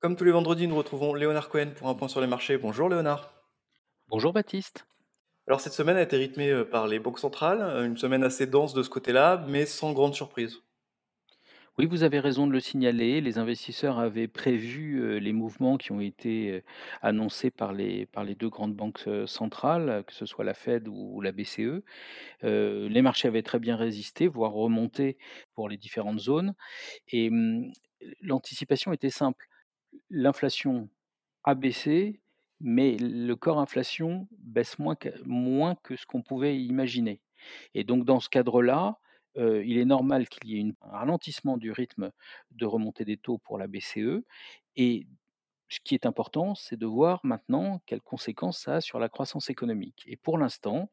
[0.00, 2.56] Comme tous les vendredis, nous retrouvons Léonard Cohen pour un point sur les marchés.
[2.56, 3.34] Bonjour Léonard.
[4.08, 4.86] Bonjour Baptiste.
[5.46, 8.46] Alors cette semaine a été rythmée euh, par les banques centrales, euh, une semaine assez
[8.46, 10.62] dense de ce côté-là, mais sans grande surprise.
[11.78, 13.20] Oui, vous avez raison de le signaler.
[13.20, 16.62] Les investisseurs avaient prévu euh, les mouvements qui ont été
[17.02, 21.20] annoncés par les, par les deux grandes banques centrales, que ce soit la Fed ou
[21.20, 21.82] la BCE.
[22.44, 25.18] Euh, les marchés avaient très bien résisté, voire remonté
[25.54, 26.54] pour les différentes zones.
[27.08, 27.70] Et hum,
[28.22, 29.46] l'anticipation était simple.
[30.10, 30.88] L'inflation
[31.44, 32.20] a baissé,
[32.60, 37.22] mais le corps inflation baisse moins que, ce qu'on pouvait imaginer.
[37.74, 38.98] Et donc dans ce cadre-là,
[39.38, 42.12] heu, il est normal qu'il y ait un ralentissement du rythme
[42.52, 44.24] de remontée des taux pour la BCE
[44.76, 45.06] et
[45.68, 49.50] ce qui est important, c'est de voir maintenant quelles conséquences ça a sur la croissance
[49.50, 50.02] économique.
[50.06, 50.90] Et pour l'instant,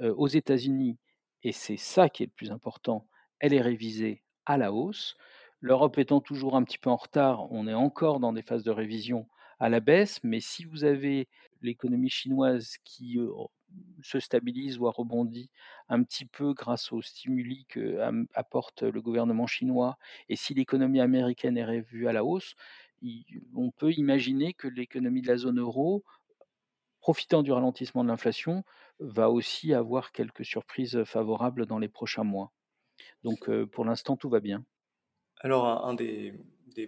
[0.00, 0.98] heu, aux États-Unis
[1.42, 3.06] et c'est ça qui est le plus important,
[3.40, 5.16] elle est révisée à la hausse.
[5.64, 8.70] L'Europe étant toujours un petit peu en retard, on est encore dans des phases de
[8.70, 9.26] révision
[9.58, 11.26] à la baisse, mais si vous avez
[11.62, 13.18] l'économie chinoise qui,
[14.02, 15.48] se stabilise, voire rebondit
[15.88, 17.98] un petit peu grâce aux stimuli que
[18.34, 19.96] apporte le gouvernement chinois
[20.28, 22.56] et si l'économie américaine est revue à la hausse,
[23.54, 26.04] on peut imaginer que l'économie de la zone euro,
[27.00, 28.64] profitant du ralentissement de l'inflation,
[28.98, 32.52] va aussi avoir quelques surprises favorables dans les prochains mois.
[33.22, 34.62] Donc, pour l'instant, tout va bien.
[35.44, 36.32] Alors un, des,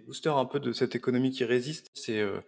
[0.05, 2.41] boosters un peu de cette économie qui résiste, c'est euh,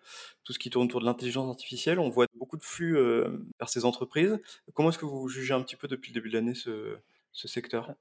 [0.44, 2.00] tout ce qui tourne autour de l'intelligence artificielle.
[2.00, 4.40] On voit beaucoup de flux euh, vers ces entreprises.
[4.74, 6.98] Comment est-ce que vous jugez un petit peu depuis le début de l'année ce,
[7.32, 7.94] secteur?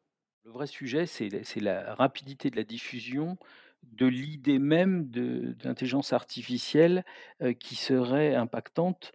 [0.45, 3.37] Le vrai sujet, c'est la rapidité de la diffusion
[3.93, 7.05] de l'idée même de l'intelligence artificielle,
[7.61, 9.13] qui serait impactante,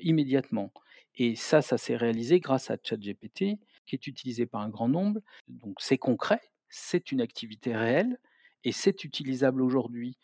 [0.00, 0.72] immédiatement
[1.16, 5.20] et ça, ça s'est réalisé grâce à ChatGPT, qui est utilisé par un grand nombre.
[5.48, 8.18] Donc c'est concret, c'est une activité réelle
[8.64, 10.18] et c'est utilisable aujourd'hui,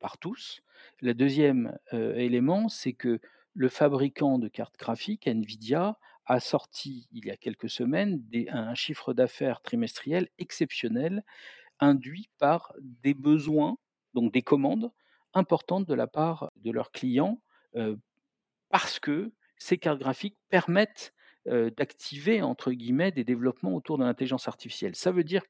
[0.00, 0.62] par tous.
[1.00, 3.20] Le deuxième élément, c'est que
[3.54, 9.14] le fabricant de cartes graphiques, NVIDIA, a sorti il y a quelques semaines un chiffre
[9.14, 11.22] d'affaires trimestriel exceptionnel,
[11.78, 13.78] induit par des besoins,
[14.14, 14.90] donc des commandes
[15.34, 17.40] importantes de la part de leurs clients,
[18.70, 21.12] parce que ces cartes graphiques permettent,
[21.46, 24.96] d'activer entre guillemets «des développements autour de l'intelligence artificielle».
[24.96, 25.48] Ça veut dire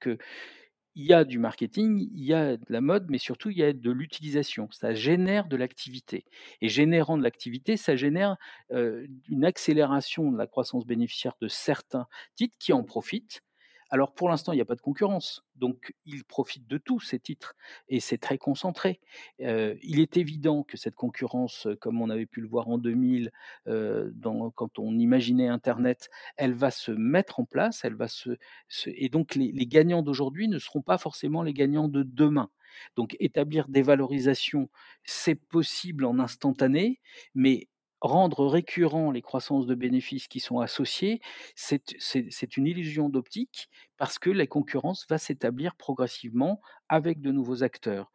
[0.97, 3.63] qu'il y a du marketing, il y a de la mode, mais surtout il y
[3.63, 4.69] a de l'utilisation.
[4.73, 6.25] Ça génère de l'activité
[6.63, 8.37] et générant de l'activité, ça génère,
[8.73, 12.07] heu, une accélération de la croissance bénéficiaire de certains
[12.37, 13.43] titres qui en profitent.
[13.91, 17.21] Alors pour l'instant, il y a pas de concurrence, donc ils profitent de tous ces
[17.21, 17.55] titres
[17.89, 19.01] et c'est très concentré.
[19.41, 22.79] Heu, il est évident que cette concurrence, heu, comme on avait pu le voir en
[22.79, 23.31] 2000,
[23.69, 28.31] heu, dans quand on imaginait internet, elle va se mettre en place, elle va se
[28.69, 32.51] se et donc les les gagnants d'aujourd'hui ne seront pas forcément les gagnants de demain.
[32.97, 34.69] Donc établir des valorisations,
[35.05, 37.01] c'est possible en instantané,
[37.35, 37.69] mais
[38.01, 41.21] rendre récurrent les croissances de bénéfices qui sont associées,
[41.55, 48.11] c'est une illusion d'optique parce que la concurrence va s'établir progressivement avec de nouveaux acteurs.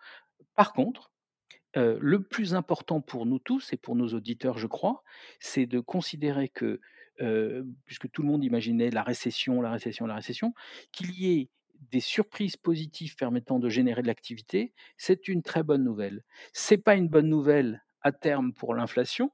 [0.56, 1.12] Par contre,
[1.78, 5.04] heu, le plus important pour nous tous et pour nos auditeurs, je crois,
[5.40, 6.80] c'est de considérer que,
[7.22, 10.54] heu, puisque tout le monde imaginait la récession, la récession, la récession,
[10.92, 11.50] qu'il y ait
[11.92, 16.24] des surprises positives permettant de générer de l'activité, c'est une très bonne nouvelle.
[16.54, 19.32] C'est pas une bonne nouvelle à terme pour l'inflation,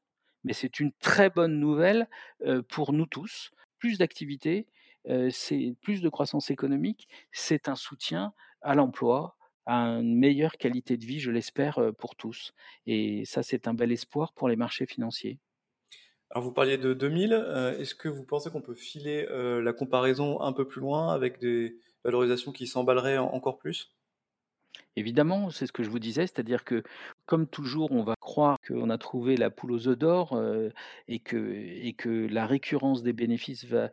[0.47, 2.07] mais c'est une très bonne nouvelle,
[2.69, 3.51] pour nous tous.
[3.79, 4.67] Plus d'activité,
[5.31, 11.05] c'est plus de croissance économique, c'est un soutien à l'emploi, à une meilleure qualité de
[11.05, 12.53] vie, je l'espère, pour tous
[12.85, 15.39] et ça, c'est un bel espoir pour les marchés financiers.
[16.29, 20.41] Alors vous parliez de 2000, euh, est-ce que vous pensez qu'on peut filer la comparaison
[20.41, 23.96] un peu plus loin avec des valorisations qui s'emballeraient en- encore plus?
[24.97, 26.81] Évidemment, c'est ce que je vous disais, c'est-à-dire que,
[27.27, 30.73] comme toujours, on va croire qu'on a trouvé la poule aux œufs d'or, heu,
[31.07, 33.91] et que la récurrence des bénéfices va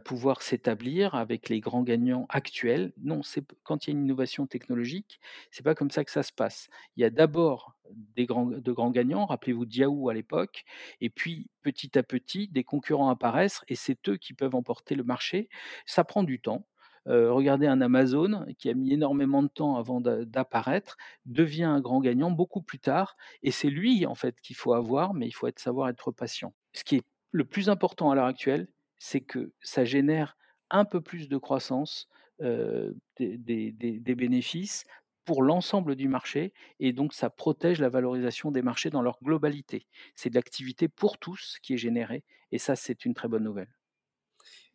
[0.00, 2.92] pouvoir s'établir avec les grands gagnants actuels.
[3.02, 3.20] Non,
[3.64, 6.68] quand il y a une innovation technologique, c'est pas comme ça que ça se passe.
[6.96, 7.76] Il y a d'abord
[8.16, 10.64] de grands gagnants, rappelez-vous Yahoo à l'époque,
[11.02, 15.04] et puis petit à petit, des concurrents apparaissent et c'est eux qui peuvent emporter le
[15.04, 15.48] marché.
[15.84, 16.66] Ça prend du temps.
[17.08, 21.80] Heu, regardez un Amazon qui a mis énormément de temps avant d'a d'apparaître, devient un
[21.80, 25.32] grand gagnant beaucoup plus tard et c'est lui, en fait, qu'il faut avoir, mais il
[25.32, 26.54] faut être savoir être patient.
[26.72, 28.68] Ce qui est le plus important à l'heure actuelle,
[28.98, 30.36] c'est que ça génère
[30.70, 32.08] un peu plus de croissance,
[32.40, 34.84] des des bénéfices
[35.26, 39.86] pour l'ensemble du marché et donc ça protège la valorisation des marchés dans leur globalité.
[40.14, 43.68] C'est de l'activité pour tous qui est générée et ça, c'est une très bonne nouvelle.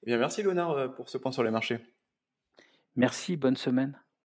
[0.04, 1.80] Eh bien merci Léonard euh, pour ce point sur les marchés.
[2.96, 4.02] Merci, bonne semaine.